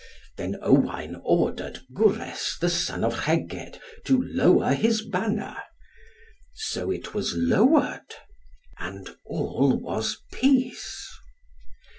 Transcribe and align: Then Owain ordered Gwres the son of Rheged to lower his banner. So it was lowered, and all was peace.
Then 0.35 0.57
Owain 0.63 1.21
ordered 1.23 1.81
Gwres 1.93 2.57
the 2.59 2.69
son 2.71 3.03
of 3.03 3.27
Rheged 3.27 3.79
to 4.05 4.23
lower 4.33 4.73
his 4.73 5.07
banner. 5.07 5.55
So 6.55 6.89
it 6.89 7.13
was 7.13 7.35
lowered, 7.35 8.15
and 8.79 9.15
all 9.27 9.79
was 9.79 10.17
peace. 10.33 11.07